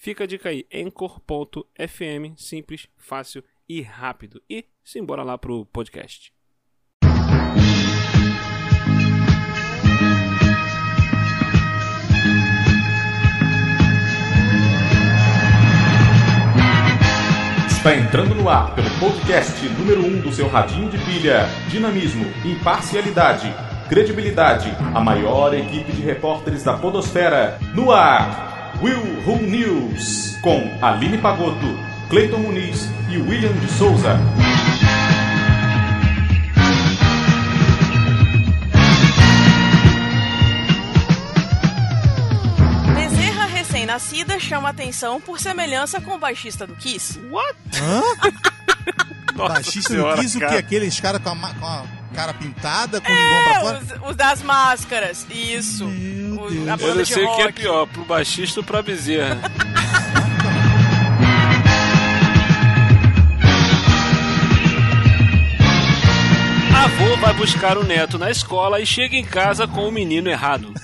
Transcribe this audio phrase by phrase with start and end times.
[0.00, 4.40] Fica a dica aí, Anchor.fm, simples, fácil e rápido.
[4.48, 6.32] E simbora lá pro podcast.
[17.66, 21.46] Está entrando no ar pelo podcast número 1 um do seu radinho de pilha.
[21.68, 23.52] Dinamismo, imparcialidade,
[23.88, 24.70] credibilidade.
[24.94, 27.58] A maior equipe de repórteres da Podosfera.
[27.74, 30.36] No ar, Will Who News.
[30.42, 31.78] Com Aline Pagotto,
[32.08, 34.18] Cleiton Muniz e William de Souza.
[42.94, 47.18] Bezerra recém-nascida chama atenção por semelhança com o baixista do Kiss.
[47.30, 47.56] What?
[47.80, 48.02] Hã?
[49.38, 50.56] Baixista do Kiss, o quê?
[50.56, 53.78] Aqueles caras com, a com a cara pintada, com É, linguão pra fora?
[54.02, 55.86] os, os das máscaras, isso.
[55.86, 56.17] Meu O-
[56.48, 56.68] Deus.
[56.68, 59.38] a Eu banda não de sei o que é pior, pro baixista ou pra bezerra.
[66.84, 70.72] Avô vai buscar o neto na escola e chega em casa com o menino errado.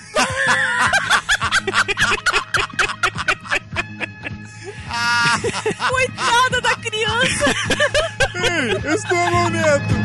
[5.89, 7.45] Coitada da criança!
[8.35, 9.95] Ei, esse não é meu neto!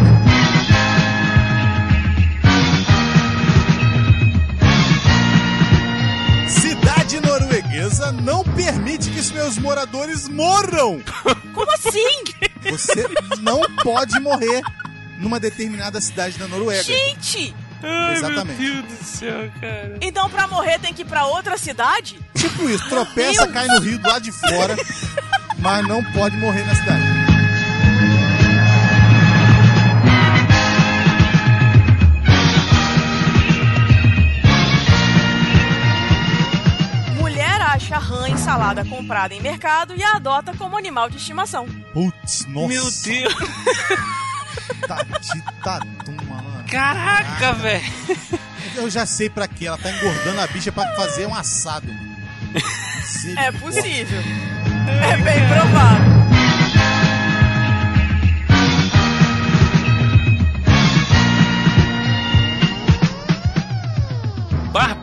[7.96, 11.02] norueguesa não permite que seus moradores morram!
[11.54, 12.24] Como assim?
[12.70, 13.06] Você
[13.40, 14.62] não pode morrer
[15.18, 16.82] numa determinada cidade da Noruega.
[16.82, 17.54] Gente!
[17.82, 18.60] Ai, Exatamente.
[18.60, 19.98] meu Deus do céu, cara.
[20.00, 22.18] Então pra morrer tem que ir pra outra cidade?
[22.34, 24.76] Tipo isso, tropeça, cai no rio do lado de fora,
[25.58, 27.15] mas não pode morrer na cidade.
[37.76, 41.66] Acha rã em salada comprada em mercado e a adota como animal de estimação.
[41.92, 42.68] Putz, nossa.
[42.68, 43.34] Meu Deus.
[44.88, 46.64] Tati, tatum, mano.
[46.70, 47.84] Caraca, velho.
[48.74, 49.66] Eu já sei pra quê.
[49.66, 51.86] Ela tá engordando a bicha pra fazer um assado.
[53.36, 54.20] É possível.
[55.10, 56.15] É bem provável.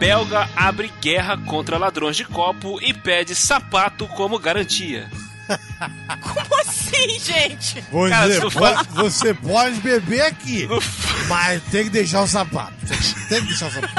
[0.04, 5.10] Belga abre guerra contra ladrões de copo e pede sapato como garantia.
[6.22, 7.82] Como assim, gente?
[7.92, 10.68] Você, Cara, pode, faz- você pode beber aqui,
[11.28, 12.74] mas tem que deixar o sapato.
[13.28, 13.94] Tem que deixar o sapato.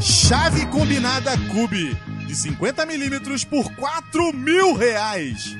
[0.00, 5.56] Chave combinada Cube de 50mm por 4 mil reais.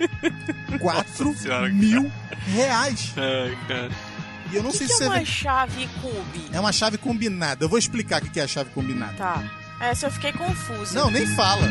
[0.80, 2.10] 4 Nossa senhora, mil
[2.46, 3.12] reais.
[3.16, 3.90] Ai, cara.
[4.52, 6.46] E eu não O que, sei que se é você uma chave cube?
[6.52, 7.64] é uma chave combinada.
[7.64, 9.14] Eu vou explicar o que é a chave combinada.
[9.14, 9.42] Tá.
[9.80, 10.98] Essa eu fiquei confusa.
[10.98, 11.66] Não, nem fala.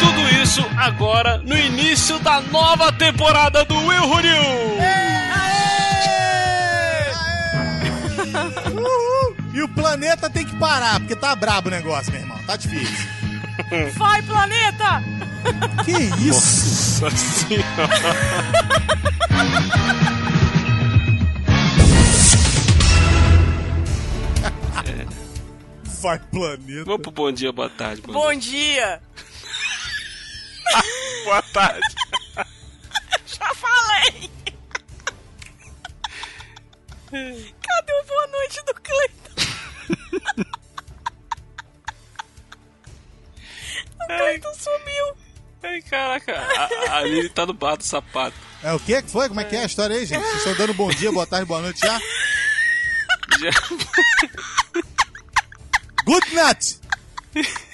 [0.00, 4.22] Tudo isso agora no início da nova temporada do Will Who
[9.54, 12.36] E o planeta tem que parar, porque tá brabo o negócio, meu irmão.
[12.44, 13.06] Tá difícil.
[13.96, 15.00] Vai, planeta!
[15.84, 15.92] Que
[16.26, 17.04] isso?
[17.04, 17.64] Nossa senhora.
[26.02, 26.84] Vai, planeta.
[26.84, 28.02] Vamos pro bom dia, boa tarde.
[28.02, 28.40] Bom, Bom dia!
[28.40, 29.00] dia.
[31.24, 31.80] Boa tarde.
[33.26, 34.30] Já falei!
[37.10, 39.23] Cadê o boa noite do Cleiton?
[44.00, 45.16] o Cleiton sumiu!
[45.62, 46.34] Ai, caraca.
[46.34, 48.36] A, a Aline tá no bar do sapato.
[48.62, 49.28] É o que que foi?
[49.28, 50.22] Como é que é a história aí, gente?
[50.22, 51.98] Vocês estão dando bom dia, boa tarde, boa noite já?
[53.40, 53.50] Já...
[56.04, 56.78] Good night!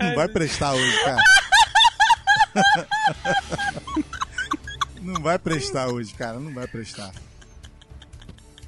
[0.00, 1.22] Não vai prestar hoje, cara.
[5.10, 6.38] Não vai prestar hoje, cara.
[6.38, 7.12] Não vai prestar.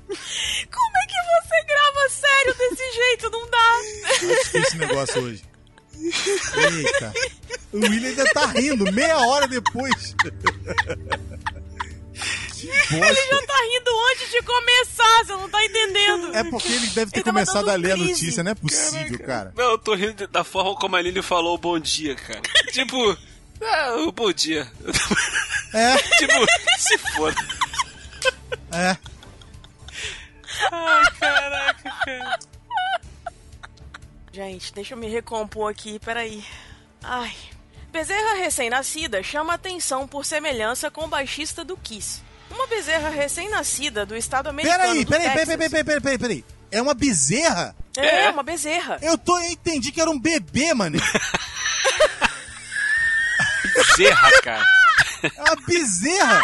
[0.09, 1.15] Como é que
[1.49, 3.79] você grava sério desse jeito, não dá.
[4.53, 5.43] Tá esse negócio hoje.
[5.95, 7.13] Eita.
[7.73, 10.15] O William ainda tá rindo, meia hora depois.
[12.65, 16.35] Ele já tá rindo antes de começar, você não tá entendendo.
[16.37, 18.11] É porque ele deve ter Ele tava começado a ler a crise.
[18.13, 19.53] notícia, não é possível, cara.
[19.57, 22.41] Não, eu tô rindo da forma como a Aline falou bom dia, cara.
[22.73, 22.97] tipo,
[23.63, 24.71] ah, o bom dia.
[25.73, 26.35] É, tipo,
[26.79, 27.37] se foda.
[28.73, 28.97] é.
[30.71, 32.39] Ai, caraca, cara.
[34.33, 36.45] Gente, deixa eu me recompor aqui, peraí.
[37.03, 37.35] Ai.
[37.91, 42.23] Bezerra recém-nascida chama atenção por semelhança com o baixista do Kiss.
[42.51, 45.57] Uma bezerra recém-nascida do estado americano Peraí, do peraí, peraí, Texas.
[45.57, 46.45] peraí, peraí, peraí, peraí, peraí.
[46.71, 47.77] É uma bezerra?
[47.97, 48.31] É, É.
[48.31, 48.99] uma bezerra.
[49.03, 50.99] Eu tô, eu entendi que era um bebê, mano.
[53.97, 54.65] Zerra, cara.
[55.23, 56.43] É uma bezerra.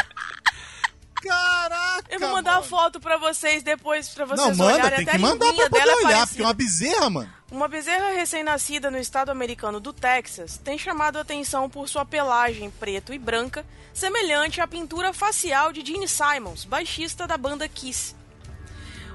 [1.21, 2.05] Caraca.
[2.11, 2.67] Eu vou mandar a mano.
[2.67, 4.97] foto pra vocês depois, pra vocês Não, manda, olharem.
[4.99, 6.27] tem Até que a mandar pra poder é olhar, parecida.
[6.29, 7.33] porque é uma bezerra, mano.
[7.51, 12.71] Uma bezerra recém-nascida no estado americano do Texas tem chamado a atenção por sua pelagem
[12.71, 18.15] preto e branca, semelhante à pintura facial de Gene Simons, baixista da banda Kiss.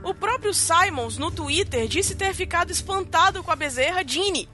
[0.04, 4.50] O próprio Simons, no Twitter, disse ter ficado espantado com a bezerra Gene.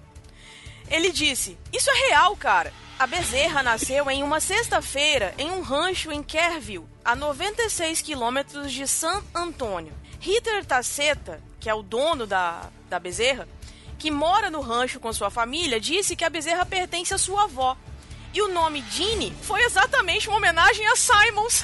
[0.87, 2.71] Ele disse: Isso é real, cara.
[2.99, 8.85] A bezerra nasceu em uma sexta-feira em um rancho em Kerrville, a 96 quilômetros de
[8.85, 9.93] San Antônio.
[10.19, 13.47] Ritter Taceta, que é o dono da, da bezerra,
[13.97, 17.77] que mora no rancho com sua família, disse que a bezerra pertence à sua avó.
[18.33, 21.63] E o nome Ginny foi exatamente uma homenagem a Simons.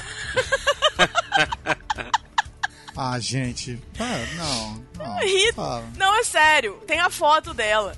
[2.97, 3.77] Ah, gente.
[3.99, 5.53] Não, não.
[5.53, 5.83] Fala.
[5.97, 7.93] Não, é sério, tem a foto dela.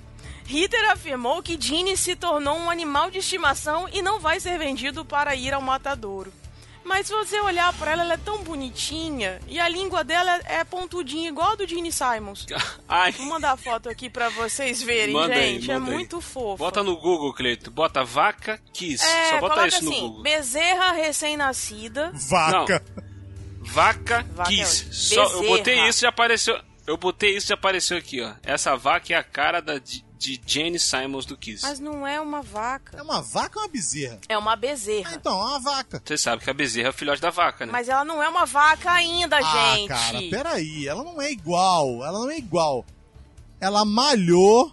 [0.48, 5.04] Ritter afirmou que Ginny se tornou um animal de estimação e não vai ser vendido
[5.04, 6.32] para ir ao matadouro.
[6.86, 10.64] Mas se você olhar para ela, ela é tão bonitinha e a língua dela é
[10.64, 12.46] pontudinha, igual a do Gene Simons.
[12.88, 15.70] Ai, Vou mandar a foto aqui pra vocês verem, Manda aí, gente.
[15.70, 15.98] é manda aí.
[15.98, 16.56] muito fofo.
[16.64, 17.70] bota no Google, Cleito.
[17.70, 19.04] Bota vaca Kiss.
[19.06, 20.24] É, Só bota isso no assim, Google.
[20.24, 22.12] bezerra recém-nascida.
[22.14, 22.82] Vaca.
[23.60, 24.86] Vaca, Vaca é Kiss.
[24.86, 24.96] onde?
[24.96, 26.58] Só, eu botei isso e já apareceu.
[26.86, 28.32] Eu botei isso e já apareceu aqui, ó.
[28.42, 29.78] Essa vaca é a cara da,
[30.18, 31.64] de, Jane Simons do Kiss.
[31.64, 33.04] Mas não é uma É vaca.
[33.04, 34.20] uma vaca ou uma bezerra?
[34.28, 35.14] É uma Ah, bezerra.
[35.16, 36.02] então, é uma vaca.
[36.04, 37.72] Você sabe que a bezerra é o filhote da vaca, né?
[37.72, 39.88] Mas ela não é uma vaca ainda, Ah, gente.
[39.88, 40.88] cara, peraí.
[40.88, 42.04] Ela não é igual.
[42.04, 42.86] Ela não é igual.
[43.60, 44.72] Ela malhou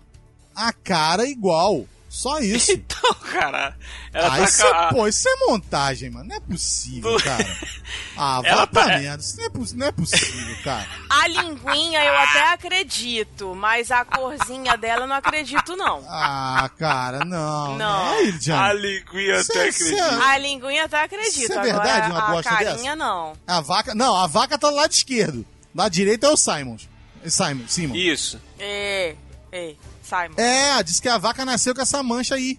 [0.54, 1.86] a cara igual.
[2.14, 2.70] Só isso.
[2.94, 3.76] Então, cara,
[4.12, 6.28] ela ah, tá isso, com é, a- pô, isso é montagem, mano.
[6.28, 7.44] Não é possível, cara.
[8.16, 9.20] Ah, vá Ela pra tá- merda.
[9.22, 10.86] Isso não é, não é possível, cara.
[11.10, 16.04] A linguinha eu até acredito, mas a corzinha dela eu não acredito, não.
[16.08, 17.76] Ah, cara, não.
[17.76, 18.12] Não.
[18.12, 20.24] Aí, A linguinha Cê- até cê- acredita.
[20.28, 23.32] A linguinha até acredito, Isso é verdade, agora uma a bosta carinha não.
[23.46, 23.94] A vaca.
[23.94, 25.44] Não, a vaca tá do lado esquerdo.
[25.74, 26.88] Lado direito é o Simons.
[27.26, 27.96] Simon, Simon.
[27.96, 28.40] Isso.
[28.58, 29.16] É,
[29.50, 29.74] é,
[30.04, 30.34] Simon.
[30.36, 32.58] É, diz que a vaca nasceu com essa mancha aí.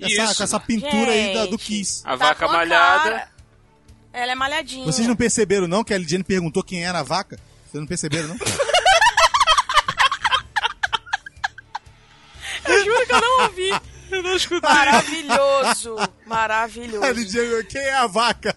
[0.00, 0.36] Essa, Isso.
[0.36, 1.64] com essa pintura aí da- do Gente.
[1.64, 2.02] Kiss.
[2.04, 3.10] A Tá vaca a malhada.
[3.10, 3.28] cara-
[4.12, 4.84] Ela é malhadinha.
[4.84, 7.38] Vocês não perceberam, não, que a Lidiane perguntou quem era a vaca?
[7.70, 8.36] Vocês não perceberam, não?
[12.64, 13.70] Eu juro que eu não ouvi.
[14.10, 14.68] Eu não escutei.
[14.70, 17.12] Maravilhoso, a maravilhoso.
[17.12, 18.54] Lidiane, quem é a vaca?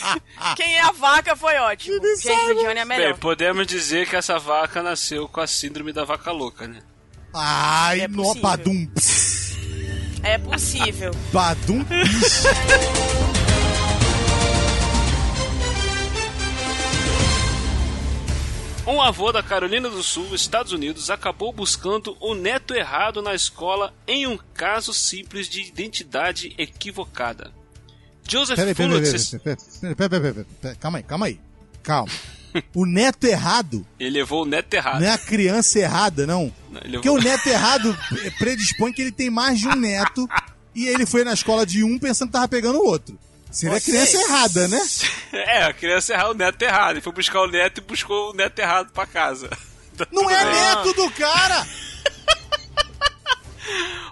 [0.56, 2.00] Quem é a vaca foi ótimo.
[2.16, 3.12] Gente, Johnny é melhor.
[3.12, 6.80] Bem, podemos dizer que essa vaca nasceu com a síndrome da vaca louca, né?
[7.38, 8.42] Ai, É no possível.
[8.42, 8.88] badum.
[10.22, 11.10] É possível.
[11.32, 11.84] Badum.
[18.86, 23.92] Um avô da Carolina do Sul, Estados Unidos, acabou buscando o neto errado na escola
[24.06, 27.50] em um caso simples de identidade equivocada.
[28.28, 31.40] Joseph Peraí, peraí, Fuller, peraí, peraí, peraí, peraí, calma aí, calma aí.
[31.82, 32.12] Calma.
[32.74, 35.00] O neto errado ele levou o neto errado.
[35.00, 36.52] não é a criança errada, não.
[36.72, 37.98] Porque levou- o neto errado
[38.38, 40.28] predispõe que ele tem mais de um neto
[40.74, 43.18] e ele foi na escola de um pensando que tava pegando o outro.
[43.50, 44.80] Seria a Vocês- criança errada, né?
[45.32, 46.92] É, a criança errou o neto errado.
[46.92, 49.48] Ele foi buscar o neto e buscou o neto errado pra casa.
[49.96, 51.66] Tá Não é neto do cara!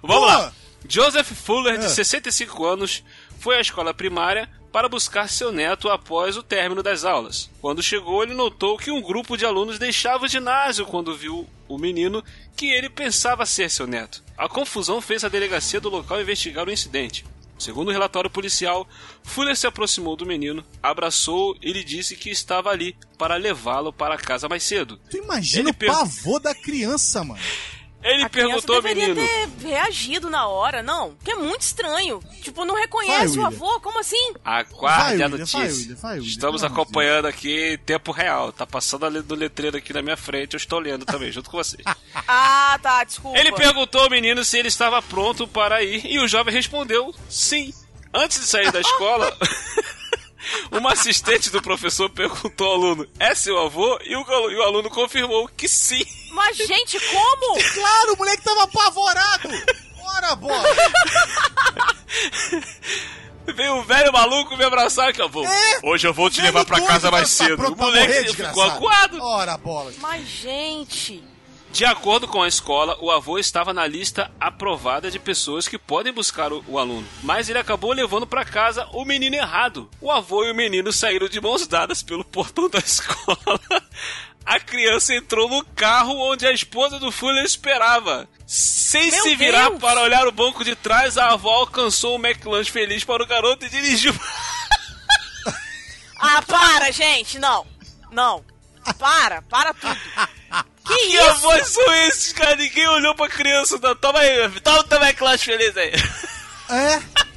[0.03, 0.27] Vamos Pô!
[0.27, 0.53] lá.
[0.89, 1.89] Joseph Fuller, de É.
[1.89, 3.03] 65 anos,
[3.39, 7.49] foi à escola primária para buscar seu neto após o término das aulas.
[7.61, 11.79] Quando chegou, ele notou que um grupo de alunos deixava o ginásio quando viu o
[11.79, 12.25] menino
[12.57, 14.21] que ele pensava ser seu neto.
[14.37, 17.25] A confusão fez a delegacia do local investigar o incidente.
[17.57, 18.85] Segundo o relatório policial,
[19.23, 24.17] Fuller se aproximou do menino, abraçou e lhe disse que estava ali para levá-lo para
[24.19, 24.99] casa mais cedo.
[25.09, 27.41] Tu imagina Ele o per- pavor da criança, mano.
[28.05, 29.27] Ele a perguntou deveria menino.
[29.27, 31.17] ter reagido na hora, não.
[31.25, 32.21] Que é muito estranho.
[32.43, 33.81] Tipo, não reconhece Vai, o avô?
[33.81, 34.35] Como assim?
[34.45, 35.59] Aguarde a notícia.
[35.59, 38.53] vai, William, vai, William, Estamos acompanhando aqui em tempo real.
[38.53, 40.53] Tá passando ali do letreiro aqui na minha frente.
[40.53, 41.83] Eu estou lendo também, junto com vocês.
[42.29, 43.39] Ah, tá, desculpa.
[43.39, 47.73] Ele perguntou ao menino se ele estava pronto para ir e o jovem respondeu sim.
[48.15, 49.37] Antes de sair da escola,
[50.71, 53.99] uma assistente do professor perguntou ao aluno: é seu avô?
[54.05, 56.05] E o, e o aluno confirmou que sim.
[56.33, 57.59] Mas, gente, como?
[57.75, 59.49] Claro, o moleque tava apavorado!
[60.17, 60.69] Ora, bola!
[63.47, 65.45] Veio o velho maluco me abraçar que avô.
[65.45, 65.81] É?
[65.83, 67.67] Hoje eu vou te levar pra casa mais tá cedo.
[67.67, 69.23] O pra moleque morrer, ficou acuado.
[69.23, 69.93] Ora, bola!
[69.99, 71.23] Mas, gente.
[71.75, 76.13] De acordo com a escola, o avô estava na lista aprovada de pessoas que podem
[76.13, 79.91] buscar o, o aluno, mas ele acabou levando para casa o menino errado.
[80.01, 83.61] O avô e o menino saíram de mãos dadas pelo portão da escola.
[84.47, 88.29] A criança entrou no carro onde a esposa do Fuller esperava.
[88.47, 89.81] Sem Meu se virar Deus!
[89.81, 93.67] para olhar o banco de trás, a avó alcançou o McLanche feliz para o garoto
[93.67, 94.15] e dirigiu.
[96.21, 97.67] Ah, para, gente, não.
[98.13, 98.45] Não.
[98.97, 99.99] Para, para tudo.
[100.85, 101.23] Que Que isso?
[101.31, 102.57] avós são esses, cara?
[102.57, 103.79] Ninguém olhou pra criança.
[103.83, 103.95] Não.
[103.97, 105.93] Toma aí, toma o teu McLanche feliz aí.
[106.71, 107.03] É?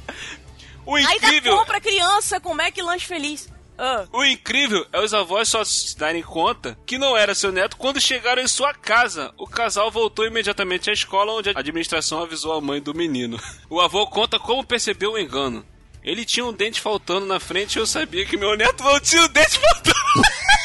[0.86, 1.54] O Ainda incrível.
[1.58, 3.46] compra criança com Mac Lanche Feliz.
[3.76, 7.76] Ah, O incrível é os avós só se darem conta que não era seu neto
[7.76, 9.30] quando chegaram em sua casa.
[9.36, 13.38] O casal voltou imediatamente à escola onde a administração avisou a mãe do menino.
[13.68, 15.62] O avô conta como percebeu o engano.
[16.02, 19.22] Ele tinha um dente faltando na frente e eu sabia que meu neto não tinha
[19.24, 19.94] o dente faltando.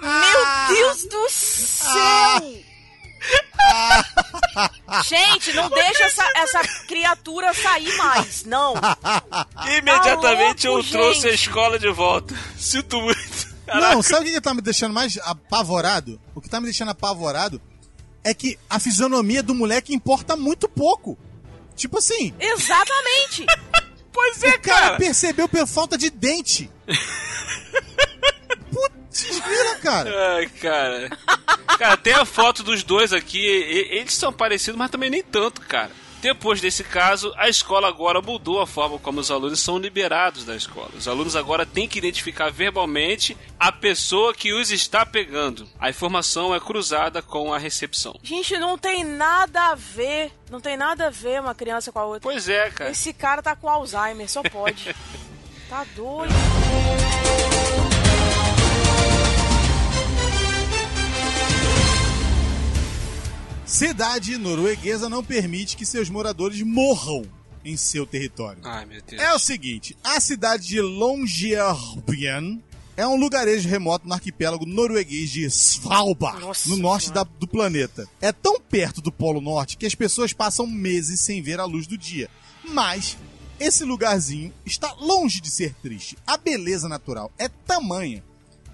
[0.00, 2.62] Meu Deus do céu!
[5.08, 8.74] Gente, não deixa essa, essa criatura sair mais, não.
[9.76, 11.40] Imediatamente Tá louco, eu trouxe a gente.
[11.46, 12.34] escola de volta.
[12.58, 13.52] Sinto muito.
[13.66, 16.20] Não, sabe o que tá me deixando mais apavorado?
[16.34, 17.60] O que tá me deixando apavorado
[18.24, 21.16] é que a fisionomia do moleque importa muito pouco.
[21.76, 23.46] Tipo assim, Exatamente.
[24.14, 24.96] Pois é, o cara cara.
[24.98, 26.70] percebeu pela falta de dente.
[29.12, 30.34] Putz, grila, cara.
[30.36, 31.18] Ai, cara.
[31.78, 33.44] Cara, tem a foto dos dois aqui.
[33.44, 35.90] Eles são parecidos, mas também nem tanto, cara.
[36.22, 40.54] Depois desse caso, a escola agora mudou a forma como os alunos são liberados da
[40.54, 40.88] escola.
[40.96, 45.68] Os alunos agora têm que identificar verbalmente a pessoa que os está pegando.
[45.80, 48.14] A informação é cruzada com a recepção.
[48.22, 50.30] Gente, não tem nada a ver.
[50.48, 52.20] Não tem nada a ver uma criança com a outra.
[52.22, 52.90] Pois é, cara.
[52.92, 54.94] Esse cara tá com Alzheimer, só pode.
[55.68, 56.34] Tá doido.
[63.64, 67.22] Cidade norueguesa não permite que seus moradores morram
[67.64, 68.60] em seu território.
[68.64, 69.22] Ai, meu Deus.
[69.22, 72.62] É o seguinte, a cidade de Longyearbyen
[72.96, 78.06] é um lugarejo remoto no arquipélago norueguês de Svalbard, Nossa no norte da- do planeta.
[78.20, 81.86] É tão perto do Polo Norte que as pessoas passam meses sem ver a luz
[81.86, 82.28] do dia.
[82.68, 83.16] Mas
[83.58, 86.18] esse lugarzinho está longe de ser triste.
[86.26, 88.22] A beleza natural é tamanha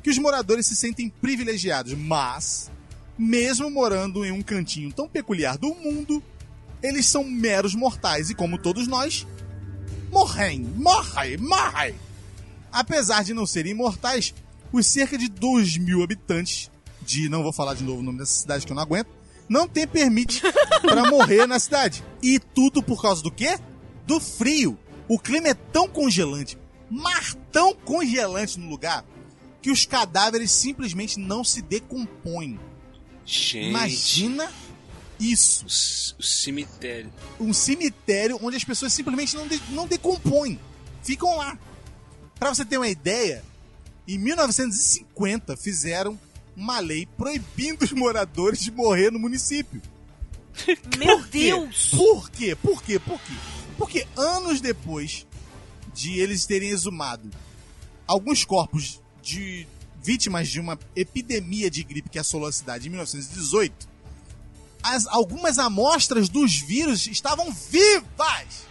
[0.02, 2.70] que os moradores se sentem privilegiados, mas
[3.18, 6.22] mesmo morando em um cantinho tão peculiar do mundo,
[6.82, 9.26] eles são meros mortais e como todos nós,
[10.10, 11.94] morrem, morrem, morrem.
[12.70, 14.34] Apesar de não serem imortais,
[14.72, 16.70] os cerca de 2 mil habitantes,
[17.02, 19.08] de não vou falar de novo o nome dessa cidade que eu não aguento,
[19.48, 20.42] não tem permite
[20.82, 22.04] para morrer na cidade.
[22.22, 23.58] E tudo por causa do quê?
[24.06, 24.78] Do frio.
[25.08, 26.58] O clima é tão congelante,
[26.90, 29.04] mas tão congelante no lugar,
[29.62, 32.60] que os cadáveres simplesmente não se decompõem.
[33.30, 33.68] Gente.
[33.68, 34.50] Imagina
[35.20, 35.66] isso
[36.18, 37.12] O, cemitério.
[37.38, 40.58] um cemitério onde as pessoas simplesmente não, de- não decompõem.
[41.02, 41.58] Ficam lá.
[42.38, 43.44] Pra você ter uma ideia,
[44.06, 46.18] em 1950 fizeram
[46.56, 49.82] uma lei proibindo os moradores de morrer no município.
[50.98, 51.26] Meu Por?
[51.28, 51.90] Deus.
[51.90, 52.54] Por quê?
[52.56, 52.98] Por quê?
[52.98, 53.32] Por quê?
[53.76, 55.26] Porque anos depois
[55.94, 57.28] de eles terem exumado
[58.06, 59.66] alguns corpos de
[60.12, 63.86] vítimas de uma epidemia de gripe que assolou a cidade em 1918,
[64.82, 68.66] as, algumas amostras dos vírus estavam vivas.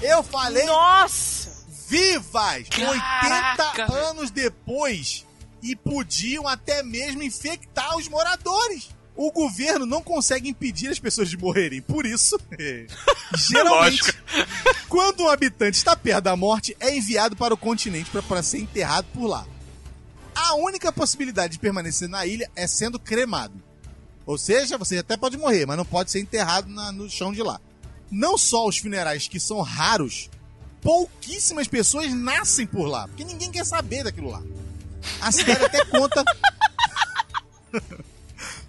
[0.00, 1.66] Eu falei Nossa.
[1.88, 2.68] vivas!
[2.70, 4.06] Caraca, 80 velho.
[4.08, 5.26] anos depois
[5.62, 8.88] e podiam até mesmo infectar os moradores.
[9.14, 11.82] O governo não consegue impedir as pessoas de morrerem.
[11.82, 12.40] Por isso,
[13.46, 14.18] geralmente, Lógico.
[14.88, 18.60] quando um habitante está perto da morte, é enviado para o continente para- para ser
[18.60, 19.46] enterrado por lá.
[20.34, 23.54] A única possibilidade de permanecer na ilha é sendo cremado.
[24.24, 27.42] Ou seja, você até pode morrer, mas não pode ser enterrado na- no chão de
[27.42, 27.60] lá.
[28.10, 30.30] Não só os funerais que são raros,
[30.80, 34.42] pouquíssimas pessoas nascem por lá, porque ninguém quer saber daquilo lá.
[35.20, 36.22] A cidade até conta.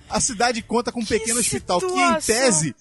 [0.10, 2.22] A cidade conta com um Que pequeno hospital que, em situação.
[2.22, 2.76] tese,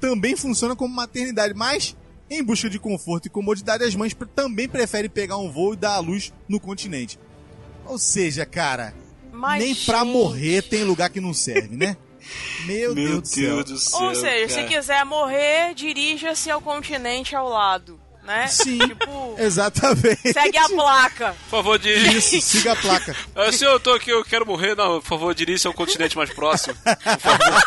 [0.00, 1.94] também funciona como maternidade, mas
[2.30, 5.94] em busca de conforto e comodidade, as mães também preferem pegar um voo e dar
[5.94, 7.18] à luz no continente.
[7.90, 8.94] Ou seja, cara,
[9.32, 11.96] Mas, nem pra gente, morrer tem lugar que não serve, né?
[12.66, 13.64] Meu, Deus, do céu.
[13.64, 14.00] do céu.
[14.02, 14.68] Ou seja, se cara.
[14.68, 18.46] quiser morrer, dirija-se ao continente ao lado, né?
[18.46, 18.78] Sim.
[18.78, 20.32] Tipo, Exatamente.
[20.32, 21.34] segue a placa.
[21.44, 22.16] Por favor, dirija.
[22.18, 23.16] Isso, siga a placa.
[23.34, 24.76] Ah, senhor, eu tô aqui, eu quero morrer.
[24.76, 26.74] Não, por favor, dirija ao continente mais próximo.
[26.76, 27.62] Por favor.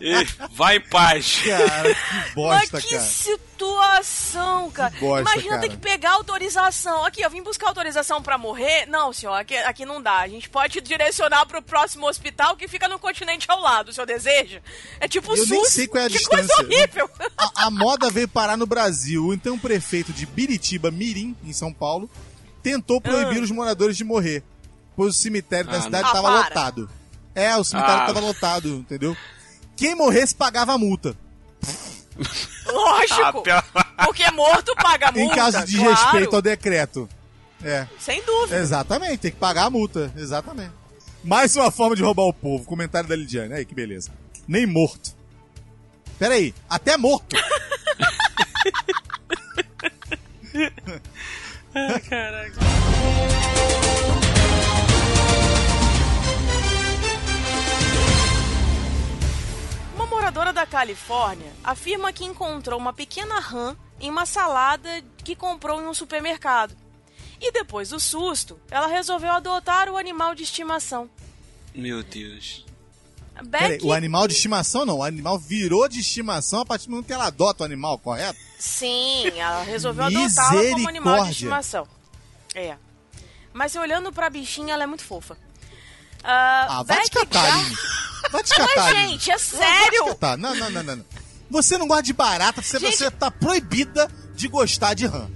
[0.00, 1.40] E vai em paz.
[1.44, 3.02] Cara, que bosta, Mas que cara.
[3.02, 4.90] situação, cara.
[4.90, 5.60] Que bosta, Imagina cara.
[5.62, 7.04] ter que pegar autorização.
[7.04, 8.86] Aqui, eu vim buscar autorização pra morrer.
[8.86, 10.18] Não, senhor, aqui, aqui não dá.
[10.18, 13.88] A gente pode te direcionar pro próximo hospital que fica no continente ao lado.
[13.88, 14.60] O senhor deseja?
[15.00, 15.48] É tipo Eu SUS.
[15.50, 16.54] nem sei qual é a que distância.
[16.56, 17.10] coisa horrível.
[17.36, 19.32] A, a moda veio parar no Brasil.
[19.32, 22.10] Então o prefeito de Biritiba, Mirim, em São Paulo,
[22.62, 24.42] tentou proibir os moradores de morrer.
[24.94, 26.10] Pois o cemitério da Ah, cidade não.
[26.10, 26.48] estava Ah, para.
[26.48, 26.90] lotado.
[27.34, 28.06] É, o cemitério Ah.
[28.08, 29.14] estava lotado, entendeu?
[29.76, 31.14] Quem morresse pagava a multa.
[32.66, 33.42] Lógico.
[33.74, 35.20] Ah, Porque morto paga multa.
[35.20, 35.94] em caso de claro.
[35.94, 37.08] respeito ao decreto.
[37.62, 38.58] É, Sem dúvida.
[38.58, 40.72] exatamente, tem que pagar a multa, exatamente.
[41.24, 42.64] Mais uma forma de roubar o povo.
[42.64, 43.54] Comentário da Lidiane.
[43.54, 44.10] Aí que beleza.
[44.46, 45.14] Nem morto.
[46.18, 47.34] Pera aí, até morto.
[52.08, 52.60] Caraca.
[60.26, 65.86] Moradora da Califórnia afirma que encontrou uma pequena rã em uma salada que comprou em
[65.86, 66.76] um supermercado.
[67.40, 71.08] E depois do susto, ela resolveu adotar o animal de estimação.
[71.72, 72.66] Meu Deus.
[73.40, 77.06] Becky, o animal de estimação não, o animal virou de estimação a partir do momento
[77.06, 78.38] que ela adota o animal, correto?
[78.58, 81.86] sim, ela resolveu adotá-la como animal de estimação.
[82.52, 82.76] É.
[83.52, 85.38] Mas olhando pra bichinha, ela é muito fofa.
[86.24, 87.95] Ah, Ah, vai te catar, Gar-.
[88.30, 90.04] Vai te catar, Mas, gente, é sério!
[90.06, 90.36] catar.
[90.38, 90.96] Não, não, não, não.
[90.96, 91.04] não.
[91.50, 95.28] Você não gosta de barata, você, Gente- você tá proibida de gostar de rã.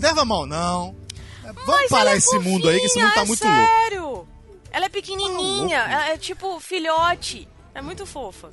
[0.00, 0.96] Leva a mão, não.
[1.44, 3.44] É, Vamos Mas parar é esse mundo aí, que esse fofinha, mundo tá é muito
[3.44, 3.58] louco.
[3.58, 4.28] sério.
[4.72, 5.92] Ela é pequenininha, Tá louco.
[6.02, 7.48] ela é tipo filhote.
[7.74, 8.50] É muito fofa.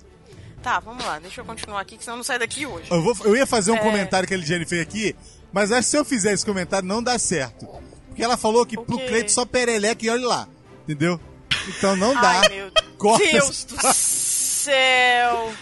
[0.61, 2.86] Tá, vamos lá, deixa eu continuar aqui, que senão eu não sai daqui hoje.
[2.91, 3.79] Eu, vou- eu ia fazer um É.
[3.79, 5.15] comentário que a Lidiane fez aqui,
[5.51, 7.67] mas acho que se eu fizer esse comentário não dá certo.
[8.08, 8.97] Porque ela falou que O pro?
[8.97, 10.47] Cleito só pereleca e olha lá.
[10.84, 11.19] Entendeu?
[11.67, 12.41] Então não dá.
[12.41, 15.53] Ai, meu Corta Deus do céu.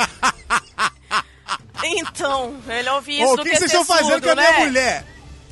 [1.82, 4.52] Então, ele ouvi isso Ô, do o que, que vocês estão fazendo com a minha
[4.52, 4.66] né?
[4.66, 5.06] mulher?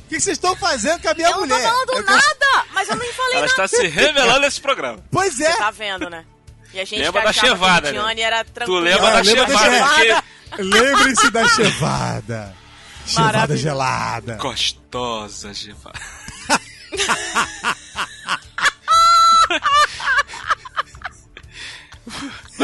[0.04, 1.56] O que, vocês estão fazendo com a minha Eu não mulher?
[1.56, 3.46] tô falando Eu nada, mas eu nem falei Ela nada.
[3.64, 4.98] está se revelando nesse programa.
[5.10, 5.56] Pois é.
[5.56, 6.26] Tá vendo, né?
[6.74, 8.20] E a gente Lembra da chevada, que né?
[8.20, 8.80] era Tu tranquilo.
[8.80, 9.96] lembra Ah, da lembra da chevada?
[9.96, 10.24] chevada?
[10.54, 10.62] Que...
[10.62, 12.54] Lembre-se da chevada.
[13.08, 14.34] Chevada gelada.
[14.36, 15.98] Gostosa, chevada.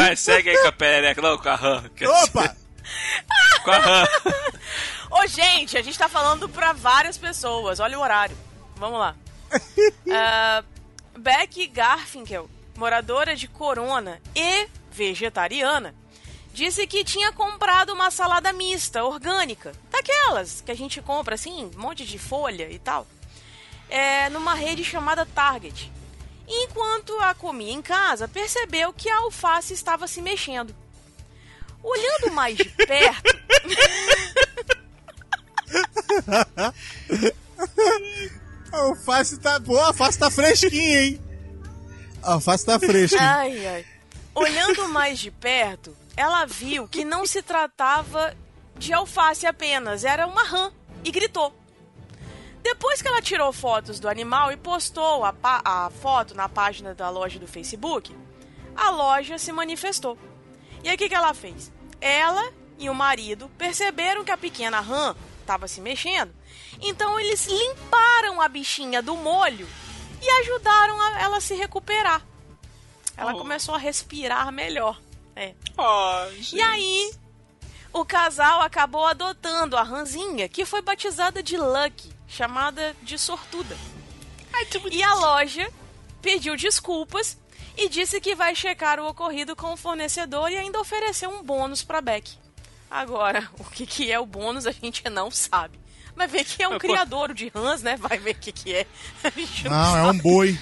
[0.05, 1.23] Vai, segue aí com a perereca.
[1.23, 1.83] Não, com a rã.
[2.25, 2.57] Opa!
[3.65, 4.05] Com a rã.
[5.11, 7.81] Ô, gente, a gente tá falando pra várias pessoas.
[7.81, 8.37] Olha o horário.
[8.77, 9.17] Vamos lá.
[10.17, 10.63] Ah,
[11.17, 15.95] Becky Garfinkel, moradora de Corona e vegetariana,
[16.53, 19.73] disse que tinha comprado uma salada mista, orgânica.
[19.91, 23.07] Daquelas que a gente compra assim, um monte de folha e tal.
[23.89, 25.91] É, numa rede chamada Target.
[26.47, 30.75] Enquanto a comia em casa, percebeu que a alface estava se mexendo.
[31.83, 33.35] Olhando mais de perto,
[38.73, 41.21] A alface tá boa, a alface tá fresquinha, hein?
[42.23, 43.19] A alface tá fresca.
[43.21, 43.87] Ai, ai.
[44.35, 48.37] Olhando mais de perto, ela viu que não se tratava
[48.77, 50.73] de alface apenas, era uma rã
[51.05, 51.55] e gritou.
[52.65, 57.11] Depois que ela tirou fotos do animal e postou a, a foto na página da
[57.11, 58.17] loja do Facebook,
[58.75, 60.19] a loja se manifestou.
[60.83, 61.71] E aí o que, que ela fez?
[62.01, 66.35] Ela e o marido perceberam que a pequena rã estava se mexendo,
[66.81, 69.69] então eles limparam a bichinha do molho
[70.23, 72.23] e ajudaram a ela a se recuperar.
[73.15, 73.39] Ela Oh.
[73.39, 74.99] começou a respirar melhor.
[75.37, 75.55] É.
[75.77, 77.13] Ai, E aí,
[77.93, 83.77] o casal acabou adotando a ranzinha, que foi batizada de Lucky, chamada de sortuda.
[84.91, 85.71] E a loja
[86.21, 87.39] pediu desculpas
[87.77, 91.83] e disse que vai checar o ocorrido com o fornecedor e ainda ofereceu um bônus
[91.83, 92.33] para Beck.
[92.91, 95.79] Agora, o que, que é o bônus a gente não sabe.
[96.17, 97.97] Vai ver que é um Mas, criador de rãs, né?
[97.97, 98.87] Vai ver o que, que é.
[99.25, 100.59] A gente Não, é um boi.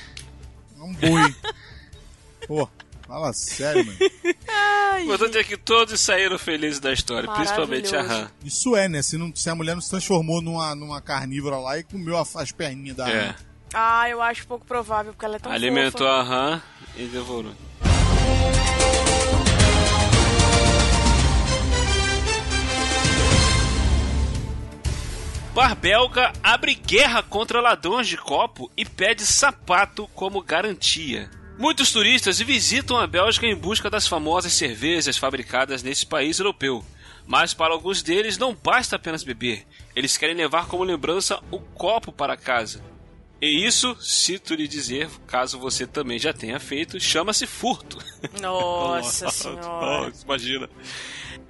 [0.78, 1.36] É um boi.
[2.48, 2.68] Pô,
[3.12, 3.98] fala sério, mano.
[4.48, 8.30] Ai, O importante é que todos saíram felizes da história, principalmente a rã.
[8.44, 9.02] Isso é, né?
[9.02, 12.24] Se, não, se a mulher não se transformou numa, numa carnívora lá e comeu a-
[12.36, 13.34] as perninhas da É.
[13.74, 16.10] Ah, eu acho pouco provável, porque ela é tão Alimentou fofa.
[16.20, 16.62] a rã
[16.96, 17.52] e devorou.
[25.54, 31.30] Bar belga abre guerra contra ladrões de copo e pede sapato como garantia.
[31.58, 36.84] Muitos turistas visitam a Bélgica em busca das famosas cervejas fabricadas nesse país europeu.
[37.26, 42.10] Mas para alguns deles não basta apenas beber, eles querem levar como lembrança o copo
[42.12, 42.82] para casa.
[43.40, 47.98] E isso, cito lhe dizer, caso você também já tenha feito, chama-se furto.
[48.40, 49.60] Nossa senhora.
[50.06, 50.70] Nossa, imagina.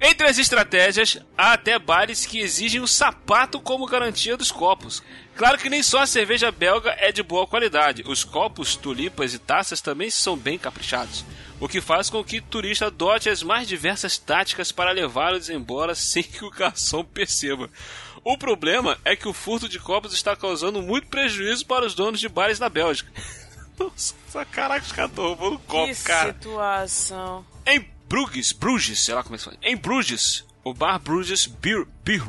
[0.01, 5.03] Entre as estratégias, há até bares que exigem o sapato como garantia dos copos.
[5.35, 8.03] Claro que nem só a cerveja belga é de boa qualidade.
[8.05, 11.25] Os copos, tulipas e taças também são bem caprichados.
[11.59, 15.95] O que faz com que o turista adote as mais diversas táticas para levá-los embora
[15.95, 17.69] sem que o garçom perceba.
[18.23, 22.19] O problema é que o furto de copos está causando muito prejuízo para os donos
[22.19, 23.11] de bares na Bélgica.
[23.77, 26.33] Nossa, caraca, os caras estão roubando copo, que cara.
[26.33, 27.45] situação.
[27.65, 29.57] Em Bruges, Bruges, sei lá como é que fala.
[29.61, 32.21] Em Bruges, o bar Bruges Beer, Beer,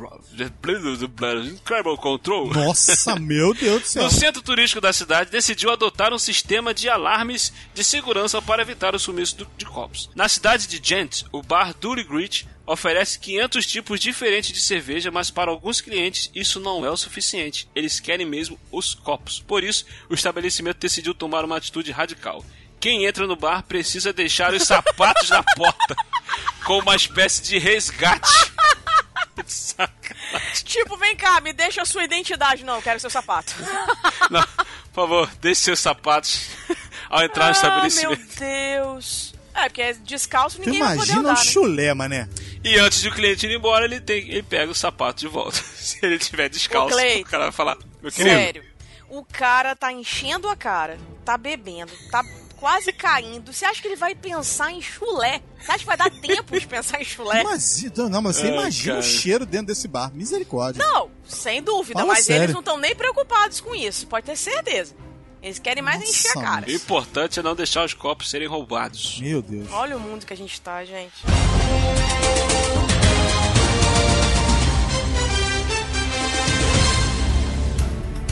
[1.46, 2.52] Incredible Control.
[2.52, 4.04] Nossa, meu Deus do céu.
[4.04, 8.94] No centro turístico da cidade, decidiu adotar um sistema de alarmes de segurança para evitar
[8.94, 10.10] o sumiço do- de copos.
[10.14, 15.30] Na cidade de Gent, o bar Duty Grit oferece 500 tipos diferentes de cerveja, mas
[15.30, 17.68] para alguns clientes isso não é o suficiente.
[17.74, 19.38] Eles querem mesmo os copos.
[19.46, 22.42] Por isso, o estabelecimento decidiu tomar uma atitude radical.
[22.84, 25.96] Quem entra no bar precisa deixar os sapatos na porta,
[26.66, 28.30] com uma espécie de resgate.
[29.46, 30.04] Sacanagem.
[30.64, 32.62] Tipo, vem cá, me deixa a sua identidade.
[32.62, 33.54] Não, quero seu sapato.
[34.30, 34.42] Não,
[34.92, 36.50] por favor, deixe seus sapatos
[37.08, 38.18] ao entrar no ah, estabelecimento.
[38.18, 39.34] meu Deus.
[39.54, 41.50] É, porque descalço Tu ninguém vai poder imagina andar, um né?
[41.50, 42.28] chulé, mané.
[42.62, 45.56] E antes de o cliente ir embora, ele, tem, ele pega o sapato de volta.
[45.74, 47.26] Se ele tiver descalço, Cleito.
[47.26, 47.78] o cara vai falar:
[48.10, 48.62] Sério.
[49.08, 52.22] O cara tá enchendo a cara, tá bebendo, tá
[52.54, 53.52] quase caindo.
[53.52, 55.42] Você acha que ele vai pensar em chulé?
[55.60, 57.42] Você acha que vai dar tempo de pensar em chulé?
[57.42, 59.00] Mas, não, mas você Ai, imagina cara.
[59.00, 60.10] o cheiro dentro desse bar.
[60.14, 60.84] Misericórdia.
[60.84, 62.44] Não, sem dúvida, Fala mas sério.
[62.44, 64.94] eles não estão nem preocupados com isso, pode ter certeza.
[65.42, 66.66] Eles querem mais Nossa, encher a cara.
[66.66, 69.18] o importante é não deixar os copos serem roubados.
[69.20, 69.68] Meu Deus.
[69.72, 71.12] Olha o mundo que a gente tá, gente.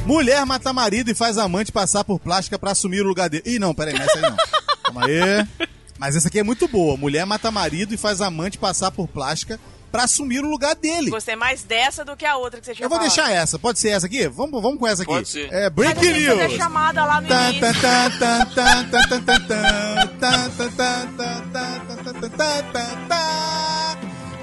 [0.06, 3.44] Mulher mata marido e faz amante passar por plástica para assumir o lugar dele.
[3.46, 4.36] Ih, não, peraí, não é essa aí não.
[4.82, 5.46] Calma aí.
[5.98, 6.96] Mas essa aqui é muito boa.
[6.96, 9.60] Mulher mata marido e faz amante passar por plástica
[9.92, 11.10] para assumir o lugar dele.
[11.10, 13.14] Gostei mais dessa do que a outra que você tinha Eu vou falado.
[13.14, 13.58] deixar essa.
[13.58, 14.26] Pode ser essa aqui?
[14.26, 15.12] Vamos, vamos com essa aqui.
[15.12, 15.52] Pode ser.
[15.52, 16.40] É Break News.
[16.42, 17.28] Fazer chamada lá no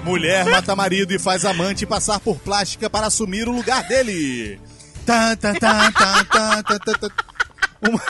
[0.05, 4.59] Mulher mata marido e faz amante passar por plástica para assumir o lugar dele.
[5.09, 7.09] Tan, tan, tan, tan, tan, tan, tan, tan.
[7.89, 8.03] Uma-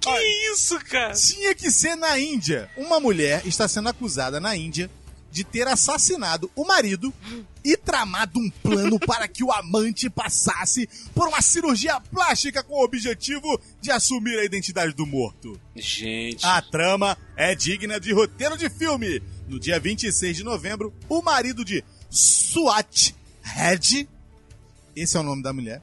[0.00, 1.12] Que isso, cara?
[1.14, 2.70] Tinha que ser na Índia.
[2.76, 4.88] Uma mulher está sendo acusada na Índia
[5.32, 7.12] de ter assassinado o marido
[7.62, 12.84] e tramado um plano para que o amante passasse por uma cirurgia plástica com o
[12.84, 15.60] objetivo de assumir a identidade do morto.
[15.74, 19.20] Gente, A trama é digna de roteiro de filme.
[19.48, 24.08] No dia 26 de novembro, o marido de Swat Red,
[24.94, 25.80] esse é o nome da mulher,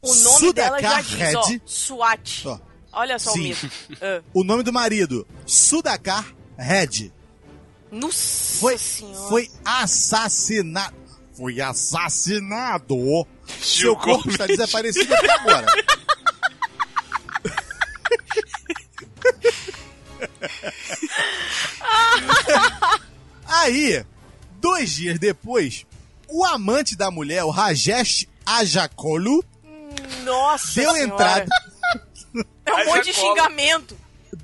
[0.00, 1.60] O nome dela já Sudakar diz, ó, Red.
[1.66, 2.46] SWAT.
[2.46, 2.58] Ó.
[2.92, 3.40] Olha só Sim.
[3.40, 3.70] o mito.
[4.00, 4.22] Ah.
[4.32, 7.12] o nome do marido, Sudakar Red,
[7.90, 9.28] Nossa foi, senhora.
[9.28, 10.96] foi assassinado.
[11.32, 12.96] Foi assassinado.
[13.62, 15.66] Seu corpo está desaparecido até agora.
[23.60, 24.04] Aí,
[24.60, 25.84] dois dias depois,
[26.28, 29.44] o amante da mulher, o Rajesh Ajakolu,
[30.24, 30.98] Nossa deu senhora.
[31.00, 31.50] entrada,
[32.64, 33.96] É um monte de xingamento.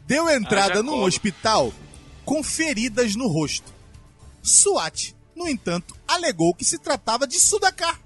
[0.07, 1.73] deu entrada num hospital
[2.25, 3.73] com feridas no rosto.
[4.43, 7.99] Swat, no entanto, alegou que se tratava de Sudakar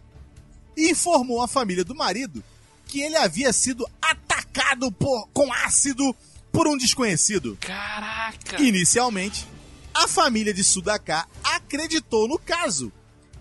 [0.77, 2.43] e informou à família do marido
[2.87, 6.15] que ele havia sido atacado por- com ácido
[6.53, 7.57] por um desconhecido.
[7.61, 8.61] caraca.
[8.63, 9.47] Inicialmente,
[9.95, 12.93] a família de Sudakar acreditou no caso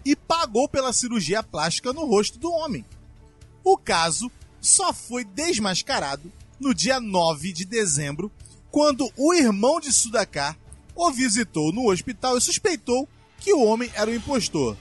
[0.03, 2.85] e pagou pela cirurgia plástica no rosto do homem.
[3.63, 4.31] O caso
[4.61, 8.31] só foi desmascarado no dia 9 de dezembro,
[8.71, 10.57] quando o irmão de Sudakar
[10.95, 13.07] o visitou no hospital e suspeitou
[13.39, 14.75] que o homem era o impostor.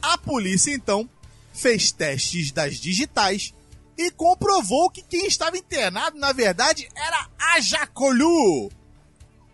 [0.00, 1.08] A polícia então
[1.52, 3.52] fez testes das digitais
[3.96, 8.70] e comprovou que quem estava internado, na verdade, era Ajakolu.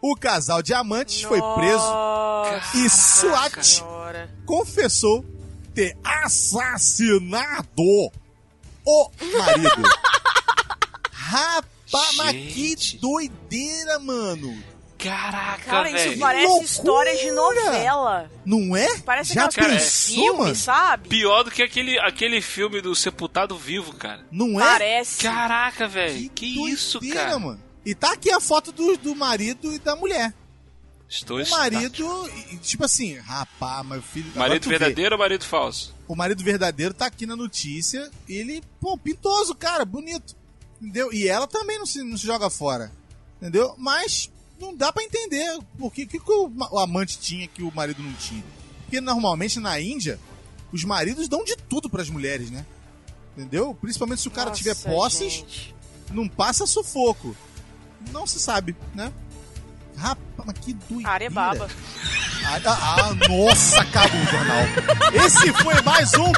[0.02, 4.30] O casal de amantes foi preso Nossa e Swat senhora.
[4.46, 5.24] confessou
[5.74, 7.66] ter assassinado
[8.84, 9.82] o marido.
[11.12, 14.62] Rapaz, mas que doideira, mano.
[14.98, 16.10] Caraca, Cara, velho.
[16.10, 16.64] isso parece loucura!
[16.66, 18.30] história de novela.
[18.44, 18.98] Não é?
[18.98, 20.54] Parece Já aquelas pensou, filme, mano?
[20.54, 21.08] sabe?
[21.08, 24.26] Pior do que aquele, aquele filme do Sepultado Vivo, cara.
[24.30, 24.64] Não é?
[24.64, 25.22] Parece.
[25.22, 26.28] Caraca, velho.
[26.30, 27.38] Que, isso, doideira, cara?
[27.38, 27.60] mano.
[27.84, 30.34] E tá aqui a foto do, do marido e da mulher.
[31.08, 34.30] Estou O marido, e- tipo assim, rapaz, meu filho.
[34.36, 34.78] Marido tu vê.
[34.78, 35.92] verdadeiro ou marido falso?
[36.06, 38.08] O marido verdadeiro tá aqui na notícia.
[38.28, 40.36] Ele, pô, pintoso, cara, bonito.
[40.80, 41.12] Entendeu?
[41.12, 42.92] E ela também não se, não se joga fora.
[43.40, 43.74] Entendeu?
[43.76, 48.02] Mas não dá pra entender por que, que, o, o amante tinha que o marido
[48.02, 48.44] não tinha.
[48.82, 50.18] Porque normalmente na Índia,
[50.72, 52.64] os maridos dão de tudo pras mulheres, né?
[53.36, 53.74] Entendeu?
[53.80, 55.74] Principalmente se o cara Nossa, tiver posses, gente.
[56.12, 57.34] não passa sufoco
[58.12, 59.12] não se sabe, né?
[59.96, 61.10] Rapaz, mas que doideira.
[61.10, 61.68] Arebaba.
[62.44, 64.64] Ah, ah, nossa, acabou o jornal.
[65.12, 66.32] Esse foi mais um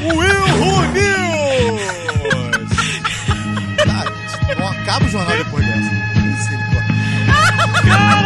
[0.00, 1.82] Will News!
[4.82, 5.90] Acaba o jornal depois dessa.
[6.20, 6.82] Misericórdia.